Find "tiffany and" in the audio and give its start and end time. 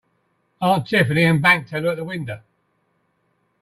0.87-1.43